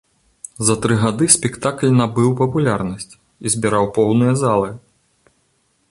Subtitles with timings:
[0.69, 4.69] За тры гады спектакль набыў папулярнасць і збіраў поўныя залы.